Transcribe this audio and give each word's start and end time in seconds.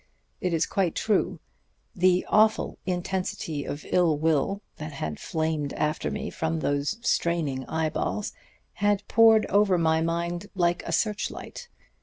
It 0.39 0.51
is 0.51 0.65
quite 0.65 0.95
true. 0.95 1.39
The 1.95 2.25
awful 2.27 2.79
intensity 2.87 3.65
of 3.65 3.85
ill 3.87 4.17
will 4.17 4.63
that 4.77 4.93
had 4.93 5.19
flamed 5.19 5.73
after 5.73 6.09
me 6.09 6.31
from 6.31 6.59
those 6.59 6.97
straining 7.07 7.65
eyeballs 7.67 8.33
had 8.81 9.07
poured 9.07 9.45
over 9.45 9.77
my 9.77 10.01
mind 10.01 10.49
like 10.55 10.81
a 10.87 10.91
search 10.91 11.29
light. 11.29 11.69